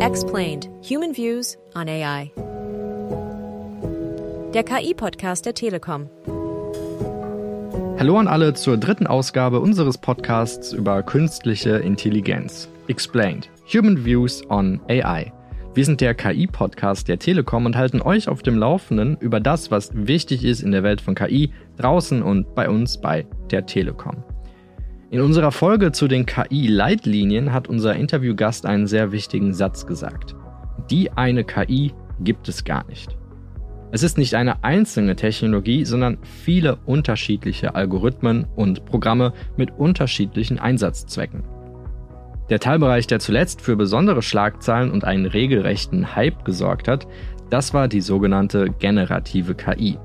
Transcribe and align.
Explained 0.00 0.70
Human 0.80 1.12
Views 1.12 1.58
on 1.74 1.88
AI. 1.88 2.30
Der 4.54 4.62
KI-Podcast 4.62 5.44
der 5.44 5.54
Telekom. 5.54 6.08
Hallo 7.98 8.16
an 8.16 8.28
alle 8.28 8.54
zur 8.54 8.76
dritten 8.76 9.08
Ausgabe 9.08 9.58
unseres 9.58 9.98
Podcasts 9.98 10.72
über 10.72 11.02
künstliche 11.02 11.78
Intelligenz. 11.78 12.68
Explained 12.86 13.50
Human 13.74 14.04
Views 14.04 14.48
on 14.48 14.80
AI. 14.88 15.32
Wir 15.74 15.84
sind 15.84 16.00
der 16.00 16.14
KI-Podcast 16.14 17.08
der 17.08 17.18
Telekom 17.18 17.66
und 17.66 17.76
halten 17.76 18.00
euch 18.00 18.28
auf 18.28 18.44
dem 18.44 18.56
Laufenden 18.56 19.16
über 19.18 19.40
das, 19.40 19.72
was 19.72 19.90
wichtig 19.94 20.44
ist 20.44 20.62
in 20.62 20.70
der 20.70 20.84
Welt 20.84 21.00
von 21.00 21.16
KI, 21.16 21.52
draußen 21.76 22.22
und 22.22 22.54
bei 22.54 22.70
uns 22.70 23.00
bei 23.00 23.26
der 23.50 23.66
Telekom. 23.66 24.22
In 25.10 25.22
unserer 25.22 25.52
Folge 25.52 25.90
zu 25.90 26.06
den 26.06 26.26
KI-Leitlinien 26.26 27.54
hat 27.54 27.66
unser 27.66 27.96
Interviewgast 27.96 28.66
einen 28.66 28.86
sehr 28.86 29.10
wichtigen 29.10 29.54
Satz 29.54 29.86
gesagt. 29.86 30.36
Die 30.90 31.10
eine 31.12 31.44
KI 31.44 31.94
gibt 32.20 32.46
es 32.46 32.62
gar 32.62 32.86
nicht. 32.88 33.16
Es 33.90 34.02
ist 34.02 34.18
nicht 34.18 34.34
eine 34.34 34.64
einzelne 34.64 35.16
Technologie, 35.16 35.86
sondern 35.86 36.18
viele 36.22 36.76
unterschiedliche 36.84 37.74
Algorithmen 37.74 38.46
und 38.54 38.84
Programme 38.84 39.32
mit 39.56 39.70
unterschiedlichen 39.78 40.58
Einsatzzwecken. 40.58 41.42
Der 42.50 42.60
Teilbereich, 42.60 43.06
der 43.06 43.18
zuletzt 43.18 43.62
für 43.62 43.76
besondere 43.76 44.20
Schlagzeilen 44.20 44.90
und 44.90 45.04
einen 45.04 45.24
regelrechten 45.24 46.16
Hype 46.16 46.44
gesorgt 46.44 46.86
hat, 46.86 47.06
das 47.48 47.72
war 47.72 47.88
die 47.88 48.02
sogenannte 48.02 48.66
generative 48.78 49.54
KI, 49.54 49.96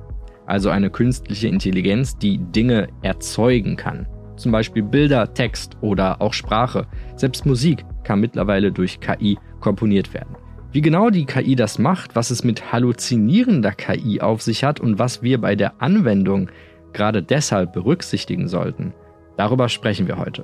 also 0.45 0.69
eine 0.69 0.89
künstliche 0.89 1.49
Intelligenz, 1.49 2.17
die 2.17 2.37
Dinge 2.37 2.87
erzeugen 3.01 3.75
kann 3.75 4.07
zum 4.43 4.51
Beispiel 4.51 4.83
Bilder, 4.83 5.33
Text 5.33 5.77
oder 5.81 6.21
auch 6.21 6.33
Sprache. 6.33 6.85
Selbst 7.15 7.45
Musik 7.45 7.83
kann 8.03 8.19
mittlerweile 8.19 8.71
durch 8.71 8.99
KI 8.99 9.39
komponiert 9.61 10.13
werden. 10.13 10.35
Wie 10.71 10.81
genau 10.81 11.09
die 11.09 11.25
KI 11.25 11.55
das 11.55 11.79
macht, 11.79 12.15
was 12.15 12.29
es 12.29 12.43
mit 12.43 12.71
halluzinierender 12.71 13.71
KI 13.71 14.21
auf 14.21 14.41
sich 14.41 14.63
hat 14.63 14.79
und 14.79 14.99
was 14.99 15.23
wir 15.23 15.39
bei 15.39 15.55
der 15.55 15.81
Anwendung 15.81 16.49
gerade 16.91 17.23
deshalb 17.23 17.73
berücksichtigen 17.73 18.47
sollten, 18.47 18.93
darüber 19.37 19.69
sprechen 19.69 20.07
wir 20.07 20.17
heute. 20.17 20.43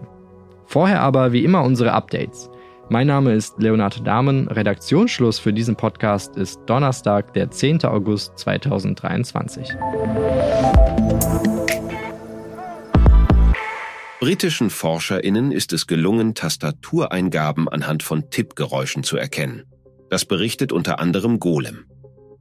Vorher 0.65 1.01
aber 1.01 1.33
wie 1.33 1.43
immer 1.43 1.63
unsere 1.63 1.91
Updates. 1.91 2.49
Mein 2.89 3.07
Name 3.07 3.33
ist 3.33 3.59
Leonard 3.59 4.07
Dahmen. 4.07 4.47
Redaktionsschluss 4.47 5.39
für 5.39 5.51
diesen 5.51 5.75
Podcast 5.75 6.37
ist 6.37 6.61
Donnerstag, 6.65 7.33
der 7.33 7.51
10. 7.51 7.83
August 7.83 8.37
2023. 8.37 9.75
Britischen 14.19 14.69
ForscherInnen 14.69 15.53
ist 15.53 15.71
es 15.71 15.87
gelungen, 15.87 16.35
Tastatureingaben 16.35 17.69
anhand 17.69 18.03
von 18.03 18.29
Tippgeräuschen 18.29 19.03
zu 19.03 19.15
erkennen. 19.15 19.63
Das 20.09 20.25
berichtet 20.25 20.73
unter 20.73 20.99
anderem 20.99 21.39
Golem. 21.39 21.85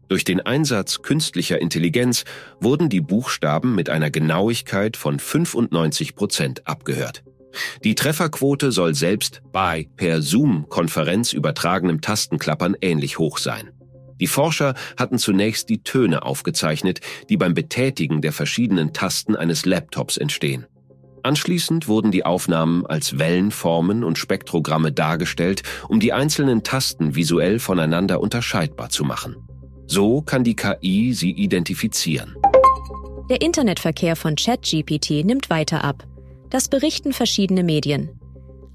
Durch 0.09 0.25
den 0.25 0.41
Einsatz 0.41 1.03
künstlicher 1.03 1.61
Intelligenz 1.61 2.25
wurden 2.61 2.89
die 2.89 3.01
Buchstaben 3.01 3.77
mit 3.77 3.91
einer 3.91 4.11
Genauigkeit 4.11 4.97
von 4.97 5.21
95 5.21 6.17
Prozent 6.17 6.67
abgehört. 6.67 7.23
Die 7.85 7.95
Trefferquote 7.95 8.73
soll 8.73 8.97
selbst 8.97 9.43
bei 9.53 9.89
per 9.97 10.21
Zoom-Konferenz 10.21 11.33
übertragenem 11.33 12.01
Tastenklappern 12.01 12.75
ähnlich 12.81 13.21
hoch 13.21 13.39
sein. 13.39 13.71
Die 14.21 14.27
Forscher 14.27 14.75
hatten 14.97 15.19
zunächst 15.19 15.69
die 15.69 15.85
Töne 15.85 16.25
aufgezeichnet, 16.25 17.03
die 17.29 17.37
beim 17.37 17.55
Betätigen 17.55 18.21
der 18.21 18.33
verschiedenen 18.33 18.93
Tasten 18.93 19.37
eines 19.37 19.65
Laptops 19.65 20.17
entstehen. 20.17 20.67
Anschließend 21.23 21.89
wurden 21.89 22.11
die 22.11 22.25
Aufnahmen 22.25 22.87
als 22.87 23.19
Wellenformen 23.19 24.05
und 24.05 24.19
Spektrogramme 24.19 24.93
dargestellt, 24.93 25.63
um 25.89 26.01
die 26.01 26.13
einzelnen 26.13 26.63
Tasten 26.63 27.15
visuell 27.15 27.59
voneinander 27.59 28.21
unterscheidbar 28.21 28.91
zu 28.91 29.05
machen. 29.05 29.37
So 29.87 30.23
kann 30.23 30.45
die 30.45 30.57
KI 30.57 31.15
sie 31.15 31.33
identifizieren. 31.33 32.37
Der 33.31 33.43
Internetverkehr 33.43 34.17
von 34.17 34.37
ChatGPT 34.37 35.25
nimmt 35.25 35.51
weiter 35.51 35.85
ab. 35.85 36.05
Das 36.51 36.69
berichten 36.69 37.13
verschiedene 37.13 37.63
Medien. 37.63 38.11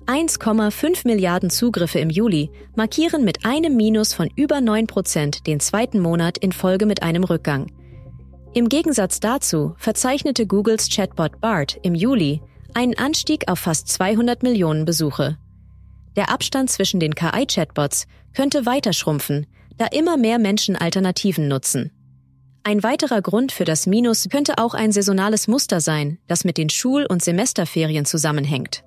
1,5 0.06 1.08
Milliarden 1.08 1.50
Zugriffe 1.50 2.00
im 2.00 2.10
Juli 2.10 2.52
markieren 2.76 3.24
mit 3.24 3.46
einem 3.46 3.78
Minus 3.78 4.14
von 4.14 4.30
über 4.36 4.60
9 4.60 4.86
Prozent 4.86 5.48
den 5.48 5.60
zweiten 5.60 6.00
Monat 6.00 6.38
in 6.38 6.52
Folge 6.52 6.86
mit 6.86 7.02
einem 7.04 7.24
Rückgang. 7.24 7.72
Im 8.56 8.70
Gegensatz 8.70 9.20
dazu 9.20 9.74
verzeichnete 9.78 10.46
Googles 10.46 10.88
Chatbot 10.88 11.42
BART 11.42 11.80
im 11.82 11.96
Juli 11.96 12.40
einen 12.76 12.96
Anstieg 12.96 13.50
auf 13.50 13.58
fast 13.60 13.88
200 13.88 14.44
Millionen 14.44 14.86
Besuche. 14.86 15.38
Der 16.16 16.30
Abstand 16.30 16.70
zwischen 16.70 17.00
den 17.00 17.16
KI-Chatbots 17.16 18.06
könnte 18.36 18.68
weiter 18.68 18.94
schrumpfen, 18.94 19.48
da 19.78 19.88
immer 19.88 20.18
mehr 20.18 20.38
Menschen 20.38 20.76
Alternativen 20.76 21.48
nutzen. 21.48 21.92
Ein 22.64 22.84
weiterer 22.84 23.24
Grund 23.24 23.52
für 23.52 23.66
das 23.66 23.88
Minus 23.88 24.30
könnte 24.30 24.60
auch 24.60 24.76
ein 24.76 24.92
saisonales 24.92 25.48
Muster 25.48 25.82
sein, 25.82 26.20
das 26.28 26.46
mit 26.46 26.60
den 26.60 26.70
Schul- 26.70 27.08
und 27.08 27.24
Semesterferien 27.24 28.06
zusammenhängt. 28.06 28.84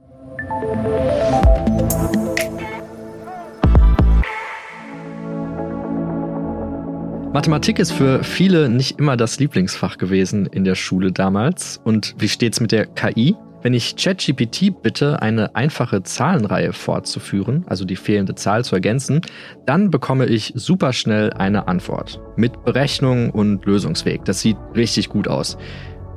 Mathematik 7.36 7.78
ist 7.78 7.92
für 7.92 8.24
viele 8.24 8.70
nicht 8.70 8.98
immer 8.98 9.14
das 9.14 9.38
Lieblingsfach 9.38 9.98
gewesen 9.98 10.46
in 10.46 10.64
der 10.64 10.74
Schule 10.74 11.12
damals. 11.12 11.78
Und 11.84 12.14
wie 12.16 12.30
steht's 12.30 12.60
mit 12.60 12.72
der 12.72 12.86
KI? 12.86 13.36
Wenn 13.60 13.74
ich 13.74 13.94
ChatGPT 13.94 14.82
bitte, 14.82 15.20
eine 15.20 15.54
einfache 15.54 16.02
Zahlenreihe 16.02 16.72
fortzuführen, 16.72 17.66
also 17.66 17.84
die 17.84 17.96
fehlende 17.96 18.36
Zahl 18.36 18.64
zu 18.64 18.74
ergänzen, 18.74 19.20
dann 19.66 19.90
bekomme 19.90 20.24
ich 20.24 20.54
super 20.56 20.94
schnell 20.94 21.30
eine 21.34 21.68
Antwort 21.68 22.22
mit 22.36 22.64
Berechnung 22.64 23.28
und 23.28 23.66
Lösungsweg. 23.66 24.24
Das 24.24 24.40
sieht 24.40 24.56
richtig 24.74 25.10
gut 25.10 25.28
aus. 25.28 25.58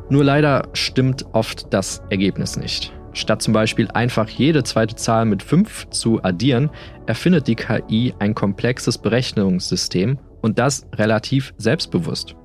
Nur 0.10 0.24
leider 0.24 0.70
stimmt 0.72 1.26
oft 1.34 1.74
das 1.74 2.02
Ergebnis 2.10 2.56
nicht. 2.56 2.94
Statt 3.12 3.42
zum 3.42 3.54
Beispiel 3.54 3.90
einfach 3.92 4.30
jede 4.30 4.64
zweite 4.64 4.96
Zahl 4.96 5.26
mit 5.26 5.44
5 5.44 5.90
zu 5.90 6.24
addieren, 6.24 6.70
erfindet 7.08 7.48
die 7.48 7.56
KI 7.56 8.14
ein 8.20 8.36
komplexes 8.36 8.98
Berechnungssystem 8.98 10.18
und 10.42 10.60
das 10.60 10.88
relativ 10.96 11.54
selbstbewusst. 11.58 12.36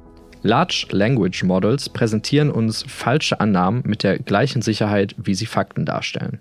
Large 0.43 0.87
Language 0.91 1.43
Models 1.45 1.89
präsentieren 1.89 2.51
uns 2.51 2.85
falsche 2.87 3.41
Annahmen 3.41 3.83
mit 3.87 4.03
der 4.03 4.19
gleichen 4.19 4.61
Sicherheit, 4.61 5.15
wie 5.17 5.35
sie 5.35 5.47
Fakten 5.47 5.87
darstellen. 5.87 6.39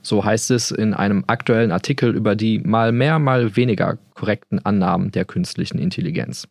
So 0.00 0.24
heißt 0.24 0.50
es 0.50 0.70
in 0.70 0.94
einem 0.94 1.24
aktuellen 1.26 1.70
Artikel 1.70 2.14
über 2.16 2.34
die 2.34 2.58
mal 2.58 2.92
mehr, 2.92 3.18
mal 3.18 3.54
weniger 3.54 3.98
korrekten 4.14 4.64
Annahmen 4.64 5.12
der 5.12 5.24
künstlichen 5.24 5.78
Intelligenz. 5.78 6.48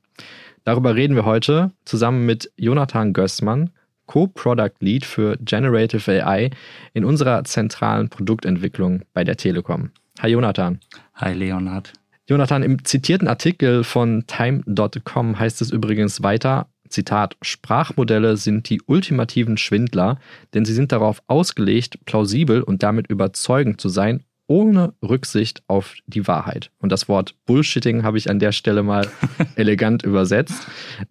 Darüber 0.64 0.96
reden 0.96 1.16
wir 1.16 1.26
heute 1.26 1.72
zusammen 1.86 2.26
mit 2.26 2.52
Jonathan 2.56 3.14
Gößmann, 3.14 3.72
Co-Product 4.06 4.76
Lead 4.80 5.06
für 5.06 5.38
Generative 5.42 6.24
AI 6.24 6.52
in 6.94 7.04
unserer 7.04 7.44
zentralen 7.44 8.10
Produktentwicklung 8.10 9.02
bei 9.14 9.24
der 9.24 9.38
Telekom. 9.38 9.92
Hi 10.22 10.30
Jonathan. 10.30 10.80
Hi 11.16 11.34
Leonhard. 11.34 11.94
Jonathan, 12.31 12.64
im 12.64 12.86
zitierten 12.86 13.28
Artikel 13.28 13.84
von 13.84 14.24
Time.com 14.25 15.38
heißt 15.38 15.62
es 15.62 15.69
übrigens 15.69 16.24
weiter, 16.24 16.69
Zitat, 16.88 17.36
Sprachmodelle 17.42 18.38
sind 18.38 18.69
die 18.69 18.81
ultimativen 18.86 19.58
Schwindler, 19.58 20.18
denn 20.53 20.64
sie 20.64 20.72
sind 20.72 20.94
darauf 20.94 21.22
ausgelegt, 21.28 22.00
plausibel 22.06 22.64
und 22.64 22.84
damit 22.84 23.08
überzeugend 23.08 23.81
zu 23.81 23.90
sein, 23.90 24.24
ohne 24.47 24.94
Rücksicht 25.03 25.62
auf 25.68 25.96
die 26.08 26.25
Wahrheit. 26.25 26.72
Und 26.80 26.94
das 26.94 27.09
Wort 27.09 27.36
Bullshitting 27.47 28.03
habe 28.03 28.18
ich 28.18 28.30
an 28.30 28.40
der 28.40 28.53
Stelle 28.53 28.81
mal 28.81 29.09
elegant 29.58 30.03
übersetzt. 30.03 30.68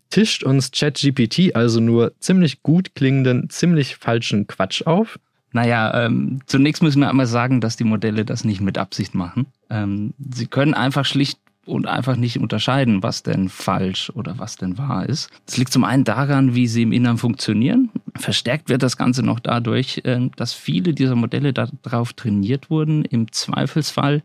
Tischt 0.08 0.42
uns 0.42 0.70
ChatGPT 0.70 1.54
also 1.54 1.80
nur 1.80 2.18
ziemlich 2.20 2.62
gut 2.62 2.94
klingenden, 2.94 3.50
ziemlich 3.50 3.96
falschen 3.96 4.46
Quatsch 4.46 4.86
auf? 4.86 5.18
Naja, 5.52 6.06
ähm, 6.06 6.40
zunächst 6.46 6.82
müssen 6.82 7.00
wir 7.00 7.08
einmal 7.08 7.26
sagen, 7.26 7.60
dass 7.60 7.76
die 7.76 7.84
Modelle 7.84 8.24
das 8.24 8.44
nicht 8.44 8.60
mit 8.60 8.78
Absicht 8.78 9.14
machen. 9.14 9.46
Ähm, 9.68 10.14
sie 10.18 10.46
können 10.46 10.74
einfach 10.74 11.04
schlicht 11.04 11.40
und 11.66 11.86
einfach 11.86 12.16
nicht 12.16 12.38
unterscheiden, 12.38 13.02
was 13.02 13.22
denn 13.22 13.48
falsch 13.48 14.10
oder 14.14 14.38
was 14.38 14.56
denn 14.56 14.78
wahr 14.78 15.08
ist. 15.08 15.30
Das 15.46 15.56
liegt 15.56 15.72
zum 15.72 15.84
einen 15.84 16.04
daran, 16.04 16.54
wie 16.54 16.66
sie 16.66 16.82
im 16.82 16.92
Inneren 16.92 17.18
funktionieren. 17.18 17.90
Verstärkt 18.16 18.68
wird 18.68 18.82
das 18.82 18.96
Ganze 18.96 19.22
noch 19.22 19.40
dadurch, 19.40 20.02
ähm, 20.04 20.30
dass 20.36 20.52
viele 20.52 20.94
dieser 20.94 21.16
Modelle 21.16 21.52
darauf 21.52 22.12
trainiert 22.12 22.70
wurden, 22.70 23.04
im 23.04 23.30
Zweifelsfall 23.32 24.22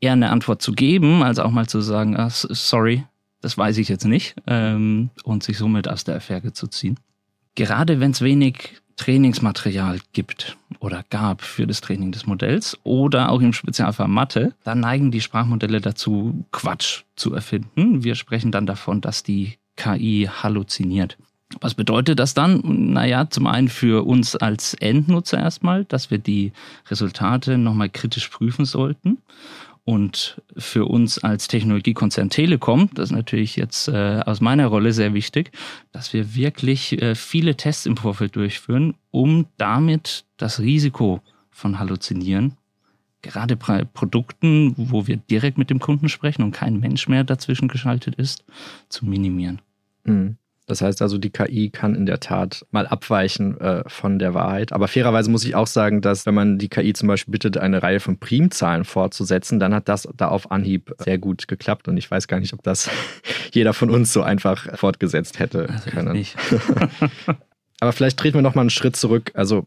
eher 0.00 0.12
eine 0.12 0.30
Antwort 0.30 0.62
zu 0.62 0.72
geben, 0.72 1.22
als 1.22 1.38
auch 1.38 1.50
mal 1.50 1.66
zu 1.66 1.80
sagen, 1.80 2.16
ah, 2.16 2.30
sorry, 2.30 3.04
das 3.40 3.56
weiß 3.58 3.78
ich 3.78 3.88
jetzt 3.88 4.04
nicht, 4.04 4.34
ähm, 4.46 5.10
und 5.24 5.42
sich 5.42 5.58
somit 5.58 5.88
aus 5.88 6.04
der 6.04 6.16
Affäre 6.16 6.52
zu 6.52 6.66
ziehen. 6.66 6.98
Gerade 7.54 8.00
wenn 8.00 8.10
es 8.10 8.20
wenig 8.20 8.80
Trainingsmaterial 8.96 10.00
gibt 10.12 10.56
oder 10.80 11.04
gab 11.10 11.42
für 11.42 11.66
das 11.66 11.80
Training 11.80 12.12
des 12.12 12.26
Modells 12.26 12.78
oder 12.82 13.30
auch 13.30 13.40
im 13.40 13.52
Spezialfall 13.52 14.08
Mathe, 14.08 14.54
dann 14.64 14.80
neigen 14.80 15.10
die 15.10 15.20
Sprachmodelle 15.20 15.80
dazu, 15.80 16.44
Quatsch 16.52 17.02
zu 17.14 17.34
erfinden. 17.34 18.04
Wir 18.04 18.14
sprechen 18.14 18.52
dann 18.52 18.66
davon, 18.66 19.00
dass 19.00 19.22
die 19.22 19.58
KI 19.76 20.28
halluziniert. 20.42 21.18
Was 21.60 21.74
bedeutet 21.74 22.18
das 22.18 22.34
dann? 22.34 22.60
Naja, 22.92 23.30
zum 23.30 23.46
einen 23.46 23.68
für 23.68 24.04
uns 24.04 24.34
als 24.34 24.74
Endnutzer 24.74 25.38
erstmal, 25.38 25.84
dass 25.84 26.10
wir 26.10 26.18
die 26.18 26.52
Resultate 26.90 27.56
nochmal 27.56 27.88
kritisch 27.88 28.28
prüfen 28.28 28.64
sollten 28.64 29.18
Und 29.86 30.42
für 30.56 30.86
uns 30.86 31.22
als 31.22 31.46
Technologiekonzern 31.46 32.28
Telekom, 32.28 32.90
das 32.94 33.10
ist 33.10 33.16
natürlich 33.16 33.54
jetzt 33.54 33.86
äh, 33.86 34.20
aus 34.26 34.40
meiner 34.40 34.66
Rolle 34.66 34.92
sehr 34.92 35.14
wichtig, 35.14 35.52
dass 35.92 36.12
wir 36.12 36.34
wirklich 36.34 37.00
äh, 37.00 37.14
viele 37.14 37.54
Tests 37.54 37.86
im 37.86 37.96
Vorfeld 37.96 38.34
durchführen, 38.34 38.96
um 39.12 39.46
damit 39.58 40.24
das 40.38 40.58
Risiko 40.58 41.20
von 41.50 41.78
Halluzinieren, 41.78 42.56
gerade 43.22 43.54
bei 43.54 43.84
Produkten, 43.84 44.74
wo 44.76 45.06
wir 45.06 45.18
direkt 45.18 45.56
mit 45.56 45.70
dem 45.70 45.78
Kunden 45.78 46.08
sprechen 46.08 46.42
und 46.42 46.50
kein 46.50 46.80
Mensch 46.80 47.06
mehr 47.06 47.22
dazwischen 47.22 47.68
geschaltet 47.68 48.16
ist, 48.16 48.44
zu 48.88 49.06
minimieren. 49.06 49.62
Mhm. 50.02 50.36
Das 50.66 50.82
heißt 50.82 51.00
also, 51.00 51.16
die 51.16 51.30
KI 51.30 51.70
kann 51.70 51.94
in 51.94 52.06
der 52.06 52.18
Tat 52.18 52.66
mal 52.72 52.86
abweichen 52.86 53.60
äh, 53.60 53.84
von 53.86 54.18
der 54.18 54.34
Wahrheit. 54.34 54.72
Aber 54.72 54.88
fairerweise 54.88 55.30
muss 55.30 55.44
ich 55.44 55.54
auch 55.54 55.68
sagen, 55.68 56.00
dass 56.00 56.26
wenn 56.26 56.34
man 56.34 56.58
die 56.58 56.68
KI 56.68 56.92
zum 56.92 57.06
Beispiel 57.06 57.32
bittet, 57.32 57.56
eine 57.56 57.82
Reihe 57.82 58.00
von 58.00 58.18
Primzahlen 58.18 58.84
fortzusetzen, 58.84 59.60
dann 59.60 59.72
hat 59.72 59.88
das 59.88 60.08
da 60.16 60.28
auf 60.28 60.50
Anhieb 60.50 60.92
sehr 60.98 61.18
gut 61.18 61.46
geklappt. 61.46 61.86
Und 61.86 61.96
ich 61.96 62.10
weiß 62.10 62.26
gar 62.26 62.40
nicht, 62.40 62.52
ob 62.52 62.62
das 62.64 62.90
jeder 63.52 63.74
von 63.74 63.90
uns 63.90 64.12
so 64.12 64.22
einfach 64.22 64.76
fortgesetzt 64.76 65.38
hätte 65.38 65.68
also 65.68 65.90
können. 65.90 66.12
Nicht. 66.12 66.36
Aber 67.80 67.92
vielleicht 67.92 68.18
treten 68.18 68.38
wir 68.38 68.42
noch 68.42 68.54
mal 68.54 68.62
einen 68.62 68.70
Schritt 68.70 68.96
zurück. 68.96 69.30
Also 69.34 69.66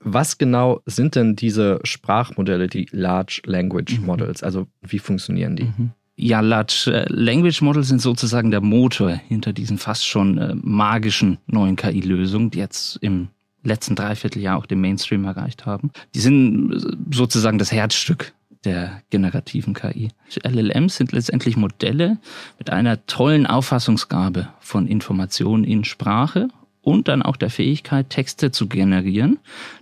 was 0.00 0.36
genau 0.36 0.80
sind 0.84 1.14
denn 1.14 1.36
diese 1.36 1.80
Sprachmodelle, 1.84 2.66
die 2.66 2.88
Large 2.90 3.42
Language 3.46 3.98
mhm. 4.00 4.06
Models? 4.06 4.42
Also 4.42 4.66
wie 4.82 4.98
funktionieren 4.98 5.56
die? 5.56 5.64
Mhm. 5.64 5.92
Ja, 6.16 6.40
Large 6.40 6.92
äh, 6.92 7.06
Language 7.12 7.60
Models 7.62 7.88
sind 7.88 8.00
sozusagen 8.00 8.50
der 8.50 8.60
Motor 8.60 9.10
hinter 9.10 9.52
diesen 9.52 9.78
fast 9.78 10.06
schon 10.06 10.38
äh, 10.38 10.54
magischen 10.54 11.38
neuen 11.46 11.76
KI-Lösungen, 11.76 12.50
die 12.50 12.58
jetzt 12.58 12.96
im 13.00 13.28
letzten 13.64 13.96
Dreivierteljahr 13.96 14.56
auch 14.56 14.66
den 14.66 14.80
Mainstream 14.80 15.24
erreicht 15.24 15.66
haben. 15.66 15.90
Die 16.14 16.20
sind 16.20 16.72
äh, 16.72 16.96
sozusagen 17.12 17.58
das 17.58 17.72
Herzstück 17.72 18.32
der 18.64 19.02
generativen 19.10 19.74
KI. 19.74 20.10
LLMs 20.42 20.96
sind 20.96 21.12
letztendlich 21.12 21.56
Modelle 21.56 22.18
mit 22.58 22.70
einer 22.70 23.04
tollen 23.06 23.46
Auffassungsgabe 23.46 24.48
von 24.60 24.86
Informationen 24.86 25.64
in 25.64 25.84
Sprache 25.84 26.48
und 26.84 27.08
dann 27.08 27.22
auch 27.22 27.36
der 27.36 27.50
Fähigkeit, 27.50 28.10
Texte 28.10 28.50
zu 28.50 28.68
generieren, 28.68 29.38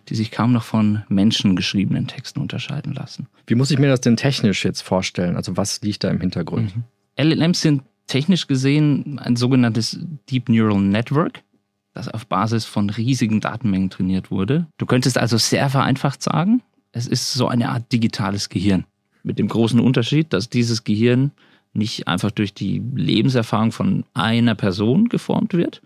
die 0.08 0.14
sich 0.14 0.30
kaum 0.30 0.52
noch 0.52 0.62
von 0.62 1.02
menschengeschriebenen 1.08 2.06
Texten 2.06 2.40
unterscheiden 2.40 2.94
lassen. 2.94 3.26
Wie 3.46 3.56
muss 3.56 3.70
ich 3.70 3.78
mir 3.78 3.88
das 3.88 4.00
denn 4.00 4.16
technisch 4.16 4.64
jetzt 4.64 4.82
vorstellen? 4.82 5.36
Also 5.36 5.56
was 5.56 5.82
liegt 5.82 6.04
da 6.04 6.10
im 6.10 6.20
Hintergrund? 6.20 6.74
Mhm. 6.76 6.84
LLMs 7.16 7.60
sind 7.60 7.82
technisch 8.06 8.46
gesehen 8.46 9.18
ein 9.18 9.36
sogenanntes 9.36 9.98
Deep 10.30 10.48
Neural 10.48 10.80
Network, 10.80 11.42
das 11.92 12.08
auf 12.08 12.26
Basis 12.26 12.64
von 12.64 12.88
riesigen 12.88 13.40
Datenmengen 13.40 13.90
trainiert 13.90 14.30
wurde. 14.30 14.66
Du 14.78 14.86
könntest 14.86 15.18
also 15.18 15.36
sehr 15.36 15.68
vereinfacht 15.68 16.22
sagen, 16.22 16.62
es 16.92 17.06
ist 17.06 17.32
so 17.32 17.48
eine 17.48 17.70
Art 17.70 17.90
digitales 17.92 18.48
Gehirn. 18.48 18.84
Mit 19.24 19.38
dem 19.38 19.48
großen 19.48 19.80
Unterschied, 19.80 20.32
dass 20.32 20.48
dieses 20.48 20.84
Gehirn 20.84 21.32
nicht 21.74 22.06
einfach 22.06 22.30
durch 22.30 22.54
die 22.54 22.82
Lebenserfahrung 22.94 23.72
von 23.72 24.04
einer 24.14 24.54
Person 24.54 25.08
geformt 25.08 25.54
wird, 25.54 25.80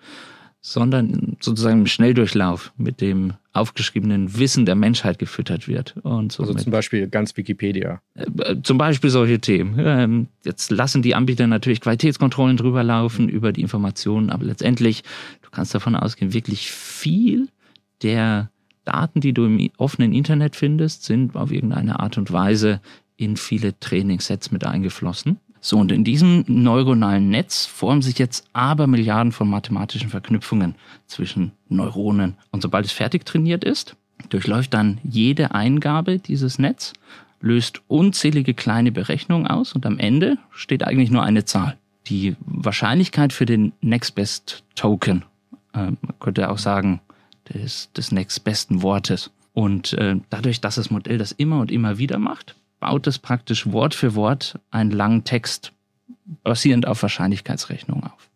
sondern 0.69 1.37
sozusagen 1.39 1.83
im 1.83 1.87
Schnelldurchlauf 1.87 2.73
mit 2.77 3.01
dem 3.01 3.35
aufgeschriebenen 3.53 4.37
Wissen 4.37 4.67
der 4.67 4.75
Menschheit 4.75 5.21
gefüttert 5.21 5.69
wird. 5.69 5.95
Und 6.03 6.33
so 6.33 6.43
also 6.43 6.55
zum 6.55 6.73
Beispiel 6.73 7.07
ganz 7.07 7.37
Wikipedia. 7.37 8.01
Äh, 8.15 8.25
äh, 8.43 8.63
zum 8.65 8.77
Beispiel 8.77 9.11
solche 9.11 9.39
Themen. 9.39 9.77
Ähm, 9.79 10.27
jetzt 10.45 10.73
lassen 10.73 11.03
die 11.03 11.15
Anbieter 11.15 11.47
natürlich 11.47 11.81
Qualitätskontrollen 11.81 12.57
drüber 12.57 12.83
laufen, 12.83 13.29
über 13.29 13.53
die 13.53 13.61
Informationen, 13.61 14.29
aber 14.31 14.45
letztendlich, 14.45 15.05
du 15.43 15.51
kannst 15.51 15.73
davon 15.73 15.95
ausgehen, 15.95 16.33
wirklich 16.33 16.73
viel 16.73 17.47
der 18.03 18.51
Daten, 18.85 19.21
die 19.21 19.33
du 19.33 19.45
im 19.45 19.71
offenen 19.77 20.12
Internet 20.12 20.57
findest, 20.57 21.05
sind 21.05 21.37
auf 21.37 21.53
irgendeine 21.53 22.01
Art 22.01 22.19
und 22.19 22.33
Weise 22.33 22.81
in 23.17 23.37
viele 23.37 23.79
Trainingssets 23.79 24.51
mit 24.51 24.67
eingeflossen. 24.67 25.39
So, 25.67 25.79
und 25.79 25.91
in 25.91 26.05
diesem 26.05 26.45
neuronalen 26.47 27.29
Netz 27.29 27.67
formen 27.67 28.01
sich 28.01 28.21
jetzt 28.21 28.47
aber 28.53 28.87
Milliarden 28.87 29.33
von 29.33 29.51
mathematischen 29.51 30.11
Verknüpfungen 30.11 30.77
zwischen 31.09 31.51
Neuronen. 31.69 32.37
Und 32.53 32.63
sobald 32.63 32.87
es 32.87 32.93
fertig 32.93 33.27
trainiert 33.27 33.65
ist, 33.65 33.97
durchläuft 34.29 34.75
dann 34.75 35.01
jede 35.03 35.57
Eingabe 35.57 36.21
dieses 36.21 36.61
Netz, 36.61 36.93
löst 37.41 37.83
unzählige 37.89 38.55
kleine 38.55 38.93
Berechnungen 38.93 39.49
aus 39.49 39.73
und 39.73 39.85
am 39.87 39.99
Ende 39.99 40.39
steht 40.53 40.85
eigentlich 40.85 41.11
nur 41.11 41.25
eine 41.25 41.45
Zahl. 41.45 41.77
Die 42.07 42.37
Wahrscheinlichkeit 42.47 43.33
für 43.33 43.45
den 43.45 43.73
Next 43.81 44.15
Best 44.15 44.62
Token, 44.77 45.25
äh, 45.73 45.79
man 45.79 46.15
könnte 46.21 46.49
auch 46.49 46.59
sagen, 46.59 47.01
des, 47.53 47.91
des 47.91 48.12
Next 48.12 48.45
Besten 48.45 48.83
Wortes. 48.83 49.33
Und 49.53 49.95
äh, 49.95 50.15
dadurch, 50.31 50.61
dass 50.61 50.77
das 50.77 50.91
Modell 50.91 51.19
das 51.19 51.33
immer 51.33 51.59
und 51.59 51.73
immer 51.73 51.99
wieder 51.99 52.21
macht, 52.21 52.55
baut 52.81 53.06
es 53.06 53.19
praktisch 53.19 53.70
Wort 53.73 53.94
für 53.94 54.14
Wort 54.14 54.58
einen 54.70 54.90
langen 54.90 55.25
Text 55.25 55.73
basierend 56.43 56.87
auf 56.87 57.02
Wahrscheinlichkeitsrechnung 57.02 58.05
auf. 58.05 58.28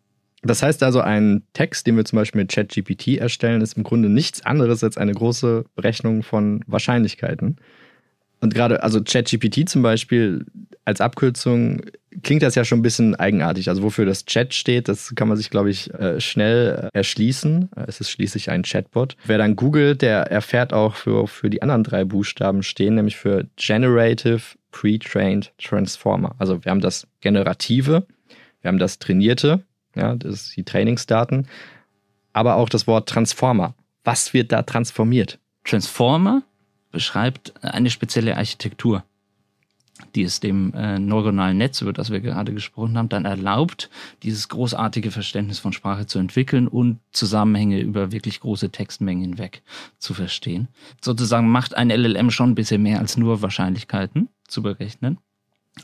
Das 0.43 0.63
heißt 0.63 0.81
also, 0.81 1.01
ein 1.01 1.43
Text, 1.53 1.85
den 1.85 1.97
wir 1.97 2.05
zum 2.05 2.17
Beispiel 2.17 2.41
mit 2.41 2.51
ChatGPT 2.51 3.17
erstellen, 3.17 3.61
ist 3.61 3.77
im 3.77 3.83
Grunde 3.83 4.09
nichts 4.09 4.43
anderes 4.43 4.83
als 4.83 4.97
eine 4.97 5.13
große 5.13 5.65
Berechnung 5.75 6.23
von 6.23 6.63
Wahrscheinlichkeiten. 6.65 7.57
Und 8.41 8.53
gerade, 8.53 8.83
also 8.83 9.01
ChatGPT 9.01 9.69
zum 9.69 9.81
Beispiel 9.81 10.45
als 10.83 10.99
Abkürzung 10.99 11.81
klingt 12.23 12.41
das 12.43 12.55
ja 12.55 12.65
schon 12.65 12.79
ein 12.79 12.83
bisschen 12.83 13.15
eigenartig. 13.15 13.69
Also 13.69 13.83
wofür 13.83 14.05
das 14.05 14.25
Chat 14.25 14.53
steht, 14.53 14.87
das 14.87 15.13
kann 15.15 15.27
man 15.27 15.37
sich, 15.37 15.49
glaube 15.49 15.69
ich, 15.69 15.93
äh, 15.93 16.19
schnell 16.19 16.89
äh, 16.93 16.97
erschließen. 16.97 17.69
Es 17.87 18.01
ist 18.01 18.09
schließlich 18.09 18.49
ein 18.49 18.63
Chatbot. 18.63 19.15
Wer 19.25 19.37
dann 19.37 19.55
googelt, 19.55 20.01
der 20.01 20.23
erfährt 20.31 20.73
auch, 20.73 20.95
für, 20.95 21.27
für 21.27 21.49
die 21.49 21.61
anderen 21.61 21.83
drei 21.83 22.03
Buchstaben 22.03 22.63
stehen, 22.63 22.95
nämlich 22.95 23.15
für 23.15 23.47
Generative 23.55 24.41
Pre-Trained 24.71 25.53
Transformer. 25.57 26.35
Also 26.37 26.63
wir 26.63 26.71
haben 26.71 26.81
das 26.81 27.07
Generative, 27.21 28.05
wir 28.61 28.67
haben 28.67 28.79
das 28.79 28.99
Trainierte, 28.99 29.63
ja, 29.95 30.15
das 30.15 30.33
ist 30.33 30.57
die 30.57 30.63
Trainingsdaten, 30.63 31.47
aber 32.33 32.55
auch 32.55 32.69
das 32.69 32.87
Wort 32.87 33.09
Transformer. 33.09 33.75
Was 34.03 34.33
wird 34.33 34.51
da 34.51 34.63
transformiert? 34.63 35.39
Transformer 35.63 36.43
beschreibt 36.91 37.53
eine 37.63 37.89
spezielle 37.89 38.37
Architektur, 38.37 39.03
die 40.15 40.23
es 40.23 40.39
dem 40.39 40.73
äh, 40.73 40.99
neuronalen 40.99 41.57
Netz, 41.57 41.81
über 41.81 41.93
das 41.93 42.09
wir 42.09 42.19
gerade 42.19 42.53
gesprochen 42.53 42.97
haben, 42.97 43.09
dann 43.09 43.25
erlaubt, 43.25 43.89
dieses 44.23 44.49
großartige 44.49 45.11
Verständnis 45.11 45.59
von 45.59 45.73
Sprache 45.73 46.05
zu 46.05 46.19
entwickeln 46.19 46.67
und 46.67 46.99
Zusammenhänge 47.11 47.79
über 47.79 48.11
wirklich 48.11 48.39
große 48.39 48.69
Textmengen 48.69 49.23
hinweg 49.23 49.61
zu 49.97 50.13
verstehen. 50.13 50.67
Sozusagen 51.01 51.49
macht 51.49 51.75
ein 51.75 51.89
LLM 51.89 52.31
schon 52.31 52.51
ein 52.51 52.55
bisschen 52.55 52.81
mehr 52.81 52.99
als 52.99 53.17
nur 53.17 53.41
Wahrscheinlichkeiten 53.41 54.29
zu 54.47 54.61
berechnen. 54.61 55.17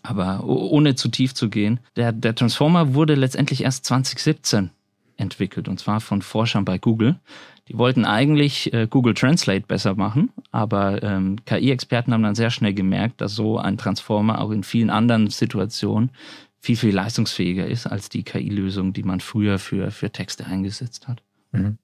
Aber 0.04 0.44
ohne 0.44 0.96
zu 0.96 1.08
tief 1.08 1.34
zu 1.34 1.50
gehen, 1.50 1.80
der, 1.96 2.12
der 2.12 2.36
Transformer 2.36 2.94
wurde 2.94 3.16
letztendlich 3.16 3.64
erst 3.64 3.86
2017 3.86 4.72
entwickelt 5.16 5.68
und 5.68 5.80
zwar 5.80 6.02
von 6.02 6.22
Forschern 6.22 6.66
bei 6.66 6.78
Google. 6.78 7.20
Die 7.68 7.78
wollten 7.78 8.06
eigentlich 8.06 8.74
äh, 8.74 8.88
Google 8.90 9.14
Translate 9.14 9.66
besser 9.68 9.96
machen, 9.96 10.32
aber 10.52 11.04
ähm, 11.04 11.38
KI-Experten 11.46 12.14
haben 12.14 12.24
dann 12.24 12.36
sehr 12.36 12.50
schnell 12.50 12.74
gemerkt, 12.74 13.20
dass 13.22 13.36
so 13.36 13.58
ein 13.58 13.78
Transformer 13.78 14.40
auch 14.42 14.52
in 14.52 14.64
vielen 14.64 14.90
anderen 14.90 15.30
Situationen 15.30 16.12
viel, 16.60 16.78
viel 16.78 16.94
leistungsfähiger 16.94 17.68
ist 17.68 17.88
als 17.88 18.10
die 18.10 18.24
KI-Lösung, 18.24 18.94
die 18.94 19.04
man 19.04 19.20
früher 19.20 19.60
für, 19.60 19.92
für 19.92 20.12
Texte 20.12 20.46
eingesetzt 20.46 21.08
hat. 21.08 21.22
Mhm. 21.52 21.78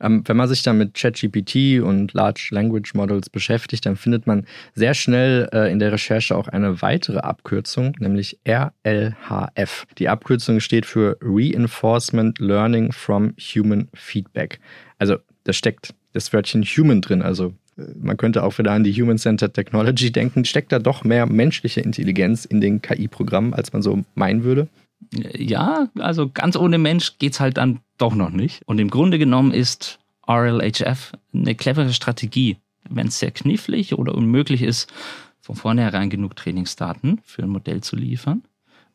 Ähm, 0.00 0.22
wenn 0.26 0.36
man 0.36 0.48
sich 0.48 0.62
dann 0.62 0.78
mit 0.78 0.94
ChatGPT 0.94 1.80
und 1.82 2.12
Large 2.12 2.48
Language 2.50 2.94
Models 2.94 3.30
beschäftigt, 3.30 3.86
dann 3.86 3.96
findet 3.96 4.26
man 4.26 4.46
sehr 4.74 4.94
schnell 4.94 5.48
äh, 5.52 5.70
in 5.70 5.78
der 5.78 5.92
Recherche 5.92 6.36
auch 6.36 6.48
eine 6.48 6.82
weitere 6.82 7.18
Abkürzung, 7.18 7.94
nämlich 7.98 8.38
RLHF. 8.46 9.86
Die 9.98 10.08
Abkürzung 10.08 10.60
steht 10.60 10.86
für 10.86 11.16
Reinforcement 11.20 12.38
Learning 12.38 12.92
from 12.92 13.34
Human 13.38 13.88
Feedback. 13.94 14.60
Also 14.98 15.16
da 15.44 15.52
steckt 15.52 15.94
das 16.12 16.32
Wörtchen 16.32 16.62
Human 16.62 17.00
drin, 17.00 17.22
also 17.22 17.54
äh, 17.76 17.82
man 17.98 18.16
könnte 18.16 18.42
auch 18.42 18.58
wieder 18.58 18.72
an 18.72 18.84
die 18.84 18.92
Human-Centered 18.92 19.54
Technology 19.54 20.10
denken. 20.10 20.44
Steckt 20.44 20.72
da 20.72 20.78
doch 20.78 21.04
mehr 21.04 21.26
menschliche 21.26 21.80
Intelligenz 21.80 22.44
in 22.44 22.60
den 22.60 22.82
KI-Programmen, 22.82 23.54
als 23.54 23.72
man 23.72 23.82
so 23.82 24.02
meinen 24.14 24.44
würde? 24.44 24.68
Ja, 25.12 25.88
also 25.98 26.28
ganz 26.28 26.56
ohne 26.56 26.78
Mensch 26.78 27.18
geht 27.18 27.32
es 27.32 27.40
halt 27.40 27.56
dann 27.56 27.80
doch 27.98 28.14
noch 28.14 28.30
nicht. 28.30 28.62
Und 28.66 28.78
im 28.78 28.90
Grunde 28.90 29.18
genommen 29.18 29.52
ist 29.52 29.98
RLHF 30.28 31.12
eine 31.34 31.54
clevere 31.54 31.92
Strategie, 31.92 32.56
wenn 32.88 33.08
es 33.08 33.18
sehr 33.18 33.30
knifflig 33.30 33.94
oder 33.94 34.14
unmöglich 34.14 34.62
ist, 34.62 34.92
von 35.40 35.56
vornherein 35.56 36.10
genug 36.10 36.36
Trainingsdaten 36.36 37.20
für 37.24 37.42
ein 37.42 37.48
Modell 37.48 37.80
zu 37.80 37.96
liefern. 37.96 38.42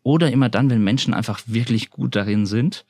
Oder 0.04 0.32
immer 0.32 0.50
dann, 0.50 0.70
wenn 0.70 0.84
Menschen 0.84 1.14
einfach 1.14 1.42
wirklich 1.48 1.90
gut 1.90 2.16
darin 2.16 2.46
sind, 2.46 2.86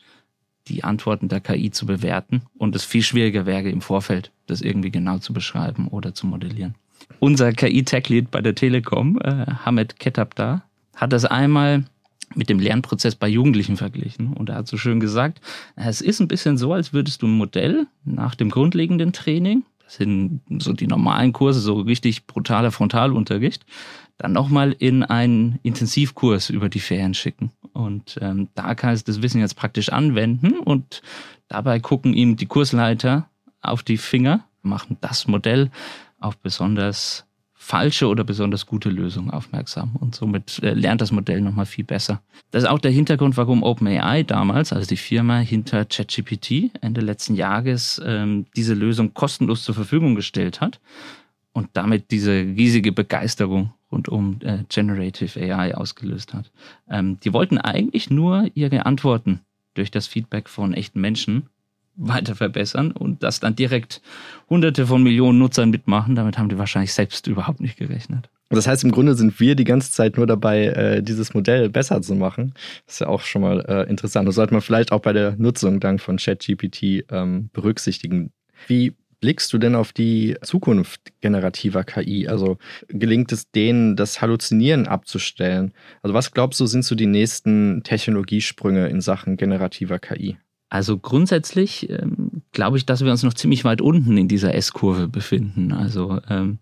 die 0.67 0.83
Antworten 0.83 1.29
der 1.29 1.39
KI 1.39 1.71
zu 1.71 1.85
bewerten 1.85 2.41
und 2.57 2.75
es 2.75 2.83
viel 2.83 3.03
schwieriger 3.03 3.45
wäre 3.45 3.69
im 3.69 3.81
Vorfeld, 3.81 4.31
das 4.47 4.61
irgendwie 4.61 4.91
genau 4.91 5.19
zu 5.19 5.31
beschreiben 5.31 5.87
oder 5.87 6.13
zu 6.13 6.27
modellieren. 6.27 6.75
Unser 7.19 7.53
KI-Tech-Lead 7.53 8.31
bei 8.31 8.41
der 8.41 8.55
Telekom, 8.55 9.19
äh, 9.21 9.45
Hamed 9.63 9.99
Ketabda, 9.99 10.63
hat 10.95 11.13
das 11.13 11.25
einmal 11.25 11.85
mit 12.33 12.49
dem 12.49 12.59
Lernprozess 12.59 13.15
bei 13.15 13.27
Jugendlichen 13.27 13.77
verglichen. 13.77 14.33
Und 14.33 14.49
er 14.49 14.55
hat 14.55 14.67
so 14.67 14.77
schön 14.77 14.99
gesagt, 14.99 15.41
es 15.75 16.01
ist 16.01 16.19
ein 16.19 16.27
bisschen 16.27 16.57
so, 16.57 16.73
als 16.73 16.93
würdest 16.93 17.21
du 17.21 17.27
ein 17.27 17.37
Modell 17.37 17.87
nach 18.03 18.35
dem 18.35 18.49
grundlegenden 18.49 19.13
Training, 19.13 19.63
das 19.83 19.95
sind 19.95 20.41
so 20.59 20.73
die 20.73 20.87
normalen 20.87 21.31
Kurse, 21.33 21.59
so 21.59 21.75
richtig 21.75 22.25
brutaler 22.25 22.71
Frontalunterricht, 22.71 23.65
dann 24.17 24.31
nochmal 24.31 24.75
in 24.77 25.03
einen 25.03 25.59
Intensivkurs 25.61 26.49
über 26.49 26.69
die 26.69 26.79
Ferien 26.79 27.13
schicken. 27.13 27.51
Und 27.73 28.17
ähm, 28.21 28.47
da 28.55 28.73
kann 28.73 28.93
es 28.93 29.03
das 29.03 29.21
Wissen 29.21 29.41
jetzt 29.41 29.55
praktisch 29.55 29.89
anwenden 29.89 30.59
und 30.59 31.01
dabei 31.47 31.79
gucken 31.79 32.13
ihm 32.13 32.37
die 32.37 32.45
Kursleiter 32.45 33.29
auf 33.61 33.83
die 33.83 33.97
Finger, 33.97 34.45
machen 34.61 34.97
das 35.01 35.27
Modell 35.27 35.69
auf 36.19 36.37
besonders 36.37 37.25
falsche 37.65 38.07
oder 38.07 38.23
besonders 38.23 38.67
gute 38.67 38.89
Lösungen 38.89 39.31
aufmerksam 39.31 39.95
und 39.95 40.13
somit 40.13 40.61
äh, 40.61 40.75
lernt 40.75 41.01
das 41.01 41.11
Modell 41.11 41.41
nochmal 41.41 41.65
viel 41.65 41.83
besser. 41.83 42.21
Das 42.51 42.61
ist 42.61 42.69
auch 42.69 42.77
der 42.77 42.91
Hintergrund, 42.91 43.37
warum 43.37 43.63
OpenAI 43.63 44.21
damals, 44.21 44.71
also 44.71 44.87
die 44.87 44.97
Firma 44.97 45.39
hinter 45.39 45.83
ChatGPT 45.83 46.69
Ende 46.81 47.01
letzten 47.01 47.33
Jahres, 47.33 47.99
ähm, 48.05 48.45
diese 48.55 48.75
Lösung 48.75 49.15
kostenlos 49.15 49.63
zur 49.63 49.73
Verfügung 49.73 50.13
gestellt 50.13 50.61
hat 50.61 50.79
und 51.53 51.69
damit 51.73 52.11
diese 52.11 52.33
riesige 52.33 52.91
Begeisterung 52.91 53.73
rund 53.91 54.09
um 54.09 54.37
äh, 54.43 54.59
Generative 54.69 55.39
AI 55.39 55.75
ausgelöst 55.75 56.35
hat. 56.35 56.51
Ähm, 56.87 57.19
die 57.21 57.33
wollten 57.33 57.57
eigentlich 57.57 58.11
nur 58.11 58.47
ihre 58.53 58.85
Antworten 58.85 59.41
durch 59.73 59.89
das 59.89 60.05
Feedback 60.05 60.49
von 60.49 60.75
echten 60.75 61.01
Menschen 61.01 61.49
weiter 61.95 62.35
verbessern 62.35 62.91
und 62.91 63.23
das 63.23 63.39
dann 63.39 63.55
direkt 63.55 64.01
hunderte 64.49 64.87
von 64.87 65.01
Millionen 65.03 65.39
Nutzern 65.39 65.69
mitmachen. 65.69 66.15
Damit 66.15 66.37
haben 66.37 66.49
die 66.49 66.57
wahrscheinlich 66.57 66.93
selbst 66.93 67.27
überhaupt 67.27 67.61
nicht 67.61 67.77
gerechnet. 67.77 68.29
Das 68.49 68.67
heißt, 68.67 68.83
im 68.83 68.91
Grunde 68.91 69.15
sind 69.15 69.39
wir 69.39 69.55
die 69.55 69.63
ganze 69.63 69.91
Zeit 69.91 70.17
nur 70.17 70.27
dabei, 70.27 70.65
äh, 70.67 71.03
dieses 71.03 71.33
Modell 71.33 71.69
besser 71.69 72.01
zu 72.01 72.15
machen. 72.15 72.53
Das 72.85 72.95
ist 72.95 72.99
ja 72.99 73.07
auch 73.07 73.21
schon 73.21 73.41
mal 73.41 73.65
äh, 73.67 73.89
interessant. 73.89 74.27
Das 74.27 74.35
sollte 74.35 74.53
man 74.53 74.61
vielleicht 74.61 74.91
auch 74.91 75.01
bei 75.01 75.13
der 75.13 75.35
Nutzung 75.37 75.79
dann 75.79 75.97
von 75.97 76.17
ChatGPT 76.17 77.05
ähm, 77.09 77.49
berücksichtigen. 77.53 78.31
Wie 78.67 78.93
blickst 79.19 79.51
du 79.51 79.57
denn 79.57 79.73
auf 79.73 79.93
die 79.93 80.37
Zukunft 80.43 81.01
generativer 81.21 81.83
KI? 81.83 82.27
Also 82.27 82.57
gelingt 82.87 83.31
es 83.31 83.49
denen, 83.49 83.95
das 83.95 84.21
Halluzinieren 84.21 84.87
abzustellen? 84.87 85.73
Also 86.03 86.13
was 86.13 86.31
glaubst 86.31 86.59
du, 86.59 86.67
sind 86.67 86.85
so 86.85 86.93
die 86.93 87.07
nächsten 87.07 87.81
Technologiesprünge 87.83 88.87
in 88.87 89.01
Sachen 89.01 89.37
generativer 89.37 89.97
KI? 89.97 90.37
Also 90.69 90.97
grundsätzlich 90.97 91.89
ähm, 91.89 92.41
glaube 92.51 92.77
ich, 92.77 92.85
dass 92.85 93.03
wir 93.03 93.11
uns 93.11 93.23
noch 93.23 93.33
ziemlich 93.33 93.63
weit 93.63 93.81
unten 93.81 94.17
in 94.17 94.27
dieser 94.27 94.53
S-Kurve 94.55 95.07
befinden. 95.07 95.71
Also 95.71 96.19
ähm, 96.29 96.59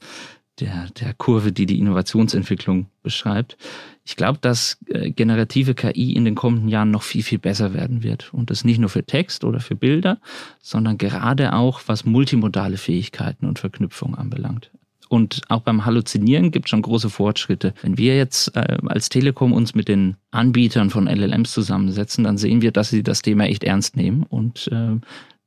der, 0.60 0.88
der 1.00 1.14
Kurve, 1.14 1.52
die 1.52 1.66
die 1.66 1.80
Innovationsentwicklung 1.80 2.88
beschreibt. 3.02 3.58
Ich 4.04 4.16
glaube, 4.16 4.40
dass 4.40 4.78
äh, 4.88 5.12
generative 5.12 5.74
KI 5.74 6.14
in 6.14 6.26
den 6.26 6.36
kommenden 6.36 6.70
Jahren 6.70 6.92
noch 6.92 7.04
viel, 7.04 7.24
viel 7.24 7.40
besser 7.40 7.74
werden 7.74 8.04
wird. 8.04 8.34
Und 8.34 8.50
das 8.50 8.64
nicht 8.64 8.80
nur 8.80 8.90
für 8.90 9.06
Text 9.06 9.44
oder 9.44 9.60
für 9.60 9.76
Bilder, 9.76 10.20
sondern 10.60 10.98
gerade 10.98 11.54
auch, 11.54 11.82
was 11.88 12.06
multimodale 12.06 12.78
Fähigkeiten 12.78 13.46
und 13.48 13.60
Verknüpfung 13.60 14.16
anbelangt. 14.16 14.72
Und 15.14 15.42
auch 15.48 15.62
beim 15.62 15.86
Halluzinieren 15.86 16.50
gibt 16.50 16.66
es 16.66 16.70
schon 16.72 16.82
große 16.82 17.12
Fortschritte. 17.12 17.76
Wenn 17.84 18.00
wir 18.00 18.18
jetzt 18.18 18.56
äh, 18.56 18.80
als 18.88 19.10
Telekom 19.10 19.54
uns 19.54 19.76
mit 19.76 19.88
den 19.88 20.16
Anbietern 20.32 20.90
von 20.90 21.06
LLMs 21.06 21.52
zusammensetzen, 21.52 22.24
dann 22.24 22.40
sehen 22.40 22.64
wir, 22.64 22.72
dass 22.72 22.90
sie 22.90 23.04
das 23.04 23.22
Thema 23.22 23.44
echt 23.44 23.64
ernst 23.64 23.96
nehmen 23.96 24.24
und 24.24 24.70
äh, 24.72 24.98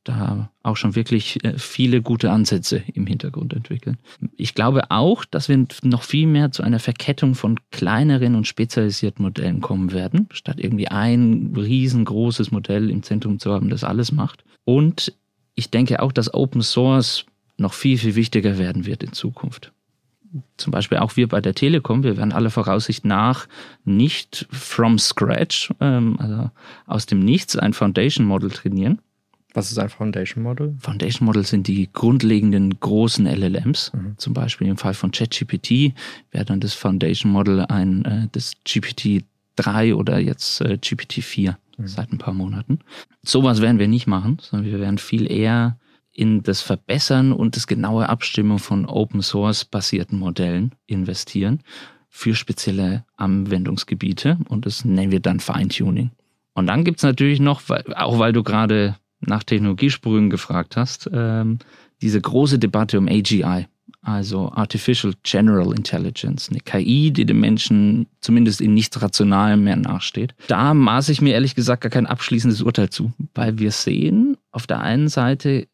da 0.04 0.50
auch 0.62 0.76
schon 0.76 0.94
wirklich 0.94 1.44
äh, 1.44 1.58
viele 1.58 2.00
gute 2.00 2.30
Ansätze 2.30 2.80
im 2.94 3.08
Hintergrund 3.08 3.54
entwickeln. 3.54 3.98
Ich 4.36 4.54
glaube 4.54 4.92
auch, 4.92 5.24
dass 5.24 5.48
wir 5.48 5.66
noch 5.82 6.04
viel 6.04 6.28
mehr 6.28 6.52
zu 6.52 6.62
einer 6.62 6.78
Verkettung 6.78 7.34
von 7.34 7.58
kleineren 7.72 8.36
und 8.36 8.46
spezialisierten 8.46 9.24
Modellen 9.24 9.62
kommen 9.62 9.90
werden, 9.90 10.28
statt 10.30 10.60
irgendwie 10.60 10.86
ein 10.86 11.54
riesengroßes 11.56 12.52
Modell 12.52 12.88
im 12.88 13.02
Zentrum 13.02 13.40
zu 13.40 13.52
haben, 13.52 13.68
das 13.68 13.82
alles 13.82 14.12
macht. 14.12 14.44
Und 14.64 15.12
ich 15.56 15.70
denke 15.70 16.00
auch, 16.00 16.12
dass 16.12 16.32
Open 16.32 16.62
Source 16.62 17.26
noch 17.56 17.72
viel, 17.72 17.98
viel 17.98 18.14
wichtiger 18.14 18.58
werden 18.58 18.86
wird 18.86 19.02
in 19.02 19.12
Zukunft. 19.12 19.72
Zum 20.56 20.70
Beispiel 20.70 20.98
auch 20.98 21.16
wir 21.16 21.28
bei 21.28 21.40
der 21.40 21.54
Telekom, 21.54 22.02
wir 22.02 22.16
werden 22.16 22.32
alle 22.32 22.50
Voraussicht 22.50 23.04
nach 23.04 23.46
nicht 23.84 24.46
from 24.50 24.98
scratch, 24.98 25.72
ähm, 25.80 26.16
also 26.18 26.50
aus 26.86 27.06
dem 27.06 27.20
Nichts 27.20 27.56
ein 27.56 27.72
Foundation 27.72 28.26
Model 28.26 28.50
trainieren. 28.50 29.00
Was 29.54 29.70
ist 29.70 29.78
ein 29.78 29.88
Foundation 29.88 30.42
Model? 30.42 30.74
Foundation 30.78 31.24
Model 31.24 31.46
sind 31.46 31.66
die 31.66 31.88
grundlegenden 31.90 32.78
großen 32.78 33.26
LLMs. 33.26 33.92
Mhm. 33.94 34.18
Zum 34.18 34.34
Beispiel 34.34 34.66
im 34.66 34.76
Fall 34.76 34.92
von 34.92 35.12
ChatGPT 35.12 35.94
wäre 36.30 36.44
dann 36.44 36.60
das 36.60 36.74
Foundation 36.74 37.32
Model 37.32 37.60
ein 37.60 38.04
äh, 38.04 38.28
das 38.32 38.52
GPT 38.64 39.24
3 39.56 39.94
oder 39.94 40.18
jetzt 40.18 40.60
äh, 40.60 40.76
GPT 40.76 41.22
4 41.22 41.56
mhm. 41.78 41.86
seit 41.86 42.12
ein 42.12 42.18
paar 42.18 42.34
Monaten. 42.34 42.80
Sowas 43.22 43.62
werden 43.62 43.78
wir 43.78 43.88
nicht 43.88 44.06
machen, 44.06 44.38
sondern 44.42 44.70
wir 44.70 44.78
werden 44.78 44.98
viel 44.98 45.30
eher 45.30 45.78
in 46.16 46.42
das 46.42 46.62
Verbessern 46.62 47.32
und 47.32 47.56
das 47.56 47.66
genaue 47.66 48.08
Abstimmen 48.08 48.58
von 48.58 48.86
Open 48.86 49.22
Source 49.22 49.64
basierten 49.64 50.18
Modellen 50.18 50.72
investieren 50.86 51.60
für 52.08 52.34
spezielle 52.34 53.04
Anwendungsgebiete 53.16 54.38
und 54.48 54.64
das 54.64 54.84
nennen 54.84 55.12
wir 55.12 55.20
dann 55.20 55.40
Feintuning. 55.40 56.10
Und 56.54 56.68
dann 56.68 56.84
gibt's 56.84 57.02
natürlich 57.02 57.40
noch, 57.40 57.60
auch 57.94 58.18
weil 58.18 58.32
du 58.32 58.42
gerade 58.42 58.96
nach 59.20 59.42
Technologiesprüngen 59.42 60.30
gefragt 60.30 60.76
hast, 60.76 61.10
ähm, 61.12 61.58
diese 62.00 62.20
große 62.20 62.58
Debatte 62.58 62.98
um 62.98 63.08
AGI, 63.08 63.66
also 64.00 64.50
Artificial 64.52 65.12
General 65.22 65.74
Intelligence, 65.74 66.48
eine 66.48 66.60
KI, 66.60 67.10
die 67.10 67.26
dem 67.26 67.40
Menschen 67.40 68.06
zumindest 68.20 68.62
in 68.62 68.72
nichts 68.72 69.02
Rationalem 69.02 69.64
mehr 69.64 69.76
nachsteht. 69.76 70.34
Da 70.48 70.72
maße 70.72 71.12
ich 71.12 71.20
mir 71.20 71.34
ehrlich 71.34 71.54
gesagt 71.54 71.82
gar 71.82 71.90
kein 71.90 72.06
abschließendes 72.06 72.62
Urteil 72.62 72.88
zu, 72.88 73.12
weil 73.34 73.58
wir 73.58 73.72
sehen 73.72 74.38
auf 74.50 74.66
der 74.66 74.80
einen 74.80 75.08
Seite 75.08 75.68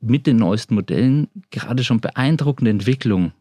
mit 0.00 0.26
den 0.26 0.36
neuesten 0.36 0.74
Modellen 0.74 1.28
gerade 1.50 1.84
schon 1.84 2.00
beeindruckende 2.00 2.70
Entwicklung, 2.70 3.32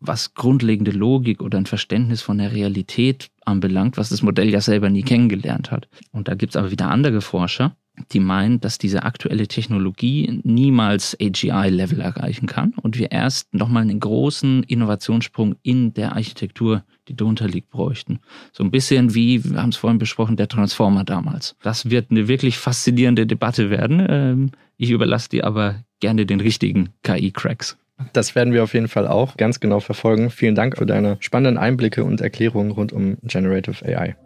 was 0.00 0.34
grundlegende 0.34 0.90
Logik 0.90 1.42
oder 1.42 1.58
ein 1.58 1.66
Verständnis 1.66 2.22
von 2.22 2.38
der 2.38 2.52
Realität 2.52 3.30
anbelangt, 3.44 3.96
was 3.96 4.08
das 4.08 4.22
Modell 4.22 4.50
ja 4.50 4.60
selber 4.60 4.90
nie 4.90 5.02
kennengelernt 5.02 5.70
hat. 5.70 5.88
Und 6.10 6.28
da 6.28 6.34
gibt 6.34 6.52
es 6.52 6.56
aber 6.56 6.70
wieder 6.70 6.88
andere 6.88 7.20
Forscher, 7.20 7.76
die 8.10 8.20
meinen, 8.20 8.60
dass 8.60 8.78
diese 8.78 9.02
aktuelle 9.02 9.46
Technologie 9.46 10.40
niemals 10.44 11.16
AGI-Level 11.20 12.00
erreichen 12.00 12.46
kann 12.46 12.72
und 12.80 12.98
wir 12.98 13.12
erst 13.12 13.52
nochmal 13.54 13.82
einen 13.82 14.00
großen 14.00 14.62
Innovationssprung 14.62 15.56
in 15.62 15.92
der 15.92 16.12
Architektur, 16.12 16.84
die 17.08 17.14
darunter 17.14 17.46
liegt, 17.46 17.70
bräuchten. 17.70 18.20
So 18.52 18.64
ein 18.64 18.70
bisschen 18.70 19.14
wie, 19.14 19.44
wir 19.44 19.60
haben 19.60 19.68
es 19.68 19.76
vorhin 19.76 19.98
besprochen, 19.98 20.36
der 20.36 20.48
Transformer 20.48 21.04
damals. 21.04 21.54
Das 21.62 21.90
wird 21.90 22.10
eine 22.10 22.28
wirklich 22.28 22.56
faszinierende 22.58 23.26
Debatte 23.26 23.70
werden. 23.70 24.06
Ähm, 24.08 24.50
ich 24.78 24.90
überlasse 24.90 25.28
die 25.28 25.44
aber 25.44 25.84
gerne 26.02 26.26
den 26.26 26.40
richtigen 26.40 26.90
KI-Cracks. 27.04 27.78
Das 28.12 28.34
werden 28.34 28.52
wir 28.52 28.64
auf 28.64 28.74
jeden 28.74 28.88
Fall 28.88 29.06
auch 29.06 29.36
ganz 29.36 29.60
genau 29.60 29.80
verfolgen. 29.80 30.28
Vielen 30.30 30.54
Dank 30.54 30.76
für 30.76 30.86
deine 30.86 31.16
spannenden 31.20 31.56
Einblicke 31.56 32.04
und 32.04 32.20
Erklärungen 32.20 32.72
rund 32.72 32.92
um 32.92 33.16
Generative 33.22 33.86
AI. 33.86 34.16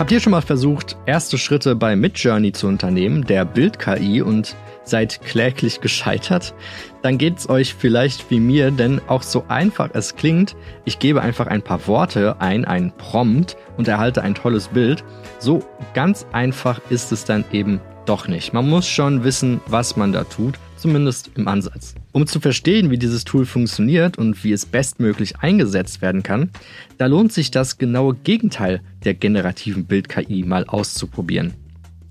Habt 0.00 0.12
ihr 0.12 0.20
schon 0.20 0.30
mal 0.30 0.40
versucht, 0.40 0.96
erste 1.04 1.36
Schritte 1.36 1.76
bei 1.76 1.94
Midjourney 1.94 2.52
zu 2.52 2.68
unternehmen, 2.68 3.26
der 3.26 3.44
Bild-KI, 3.44 4.22
und 4.22 4.56
seid 4.82 5.20
kläglich 5.20 5.82
gescheitert? 5.82 6.54
Dann 7.02 7.18
geht's 7.18 7.50
euch 7.50 7.74
vielleicht 7.74 8.30
wie 8.30 8.40
mir, 8.40 8.70
denn 8.70 9.02
auch 9.08 9.22
so 9.22 9.44
einfach 9.48 9.90
es 9.92 10.16
klingt, 10.16 10.56
ich 10.86 11.00
gebe 11.00 11.20
einfach 11.20 11.48
ein 11.48 11.60
paar 11.60 11.86
Worte 11.86 12.40
ein, 12.40 12.64
ein 12.64 12.92
Prompt 12.96 13.58
und 13.76 13.88
erhalte 13.88 14.22
ein 14.22 14.34
tolles 14.34 14.68
Bild. 14.68 15.04
So 15.38 15.62
ganz 15.92 16.24
einfach 16.32 16.80
ist 16.88 17.12
es 17.12 17.26
dann 17.26 17.44
eben 17.52 17.78
doch 18.10 18.26
nicht. 18.26 18.52
Man 18.52 18.68
muss 18.68 18.88
schon 18.88 19.22
wissen, 19.22 19.60
was 19.66 19.96
man 19.96 20.12
da 20.12 20.24
tut, 20.24 20.58
zumindest 20.76 21.30
im 21.36 21.46
Ansatz. 21.46 21.94
Um 22.10 22.26
zu 22.26 22.40
verstehen, 22.40 22.90
wie 22.90 22.98
dieses 22.98 23.22
Tool 23.22 23.46
funktioniert 23.46 24.18
und 24.18 24.42
wie 24.42 24.50
es 24.50 24.66
bestmöglich 24.66 25.38
eingesetzt 25.38 26.02
werden 26.02 26.24
kann, 26.24 26.50
da 26.98 27.06
lohnt 27.06 27.32
sich 27.32 27.52
das 27.52 27.78
genaue 27.78 28.16
Gegenteil 28.16 28.80
der 29.04 29.14
generativen 29.14 29.84
Bild-KI 29.86 30.42
mal 30.42 30.64
auszuprobieren. 30.64 31.54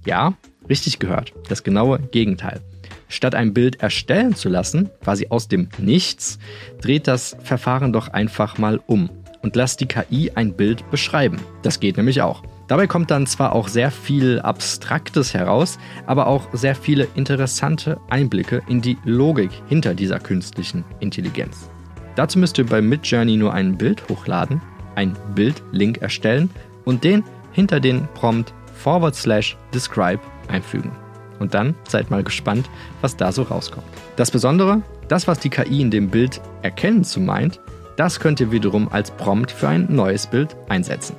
Ja, 0.06 0.36
richtig 0.70 1.00
gehört, 1.00 1.34
das 1.50 1.64
genaue 1.64 2.00
Gegenteil. 2.00 2.62
Statt 3.10 3.36
ein 3.36 3.54
Bild 3.54 3.82
erstellen 3.82 4.36
zu 4.36 4.48
lassen, 4.48 4.90
quasi 5.04 5.28
aus 5.30 5.50
dem 5.50 5.68
Nichts, 5.80 6.40
dreht 6.80 7.10
das 7.10 7.36
Verfahren 7.44 7.92
doch 7.92 8.08
einfach 8.08 8.58
mal 8.58 8.80
um 8.88 9.10
und 9.42 9.58
lasst 9.58 9.82
die 9.82 9.88
KI 9.88 10.32
ein 10.34 10.54
Bild 10.54 10.90
beschreiben. 10.92 11.42
Das 11.62 11.82
geht 11.82 11.98
nämlich 11.98 12.22
auch. 12.22 12.42
Dabei 12.70 12.86
kommt 12.86 13.10
dann 13.10 13.26
zwar 13.26 13.54
auch 13.54 13.68
sehr 13.68 13.90
viel 13.90 14.40
Abstraktes 14.42 15.34
heraus, 15.34 15.80
aber 16.06 16.28
auch 16.28 16.44
sehr 16.54 16.76
viele 16.76 17.08
interessante 17.16 18.00
Einblicke 18.12 18.62
in 18.68 18.80
die 18.80 19.00
Logik 19.04 19.50
hinter 19.68 19.96
dieser 19.96 20.20
künstlichen 20.20 20.86
Intelligenz. 21.00 21.68
Dazu 22.16 22.38
müsst 22.38 22.60
ihr 22.60 22.68
bei 22.68 22.80
Midjourney 22.80 23.38
nur 23.38 23.54
ein 23.56 23.76
Bild 23.76 24.08
hochladen, 24.08 24.62
ein 24.94 25.18
Bildlink 25.34 25.98
erstellen 26.04 26.52
und 26.86 27.04
den 27.04 27.24
hinter 27.54 27.80
den 27.80 28.08
Prompt 28.14 28.54
forward 28.76 29.16
slash 29.16 29.58
describe 29.74 30.22
einfügen. 30.48 30.92
Und 31.40 31.56
dann 31.56 31.74
seid 31.88 32.12
mal 32.12 32.24
gespannt, 32.24 32.70
was 33.02 33.18
da 33.18 33.32
so 33.32 33.42
rauskommt. 33.42 33.88
Das 34.16 34.30
Besondere, 34.30 34.84
das, 35.08 35.28
was 35.28 35.40
die 35.40 35.50
KI 35.50 35.82
in 35.82 35.90
dem 35.90 36.10
Bild 36.10 36.40
erkennen 36.62 37.04
zu 37.04 37.20
meint, 37.20 37.60
das 37.96 38.20
könnt 38.20 38.40
ihr 38.40 38.52
wiederum 38.52 38.90
als 38.90 39.10
Prompt 39.10 39.52
für 39.52 39.70
ein 39.70 39.88
neues 39.90 40.28
Bild 40.28 40.56
einsetzen. 40.68 41.16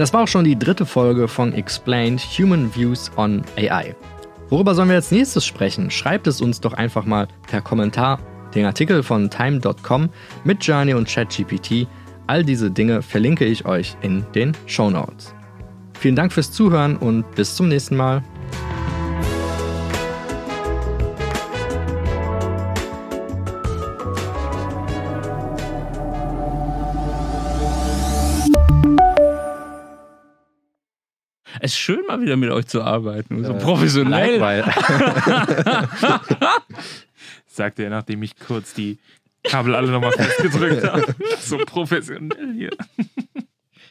Das 0.00 0.14
war 0.14 0.22
auch 0.22 0.28
schon 0.28 0.46
die 0.46 0.58
dritte 0.58 0.86
Folge 0.86 1.28
von 1.28 1.52
Explained 1.52 2.22
Human 2.22 2.74
Views 2.74 3.10
on 3.18 3.42
AI. 3.58 3.94
Worüber 4.48 4.74
sollen 4.74 4.88
wir 4.88 4.96
als 4.96 5.10
nächstes 5.10 5.44
sprechen? 5.44 5.90
Schreibt 5.90 6.26
es 6.26 6.40
uns 6.40 6.58
doch 6.58 6.72
einfach 6.72 7.04
mal 7.04 7.28
per 7.46 7.60
Kommentar. 7.60 8.18
Den 8.54 8.64
Artikel 8.64 9.02
von 9.02 9.28
time.com 9.28 10.08
mit 10.42 10.64
Journey 10.64 10.94
und 10.94 11.06
ChatGPT. 11.06 11.86
All 12.28 12.42
diese 12.42 12.70
Dinge 12.70 13.02
verlinke 13.02 13.44
ich 13.44 13.66
euch 13.66 13.94
in 14.00 14.24
den 14.34 14.56
Show 14.64 14.88
Notes. 14.88 15.34
Vielen 15.98 16.16
Dank 16.16 16.32
fürs 16.32 16.50
Zuhören 16.50 16.96
und 16.96 17.30
bis 17.34 17.54
zum 17.54 17.68
nächsten 17.68 17.96
Mal. 17.98 18.22
Mal 32.10 32.20
wieder 32.20 32.36
mit 32.36 32.50
euch 32.50 32.66
zu 32.66 32.82
arbeiten. 32.82 33.44
So 33.44 33.54
professionell. 33.54 34.40
Sagt 37.46 37.78
er, 37.78 37.90
nachdem 37.90 38.22
ich 38.22 38.36
kurz 38.36 38.74
die 38.74 38.98
Kabel 39.42 39.74
alle 39.74 39.90
nochmal 39.90 40.12
festgedrückt 40.12 40.84
habe. 40.84 41.14
So 41.40 41.58
professionell 41.58 42.54
hier. 42.54 42.70